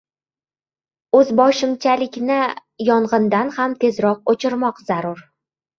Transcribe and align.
O‘zboshimchalikni 1.19 2.41
yong‘indan 2.91 3.55
ham 3.61 3.79
tezroq 3.87 4.35
o‘chirmoq 4.37 4.87
zarur. 4.93 5.29